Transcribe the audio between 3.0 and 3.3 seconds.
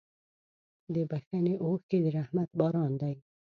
دی.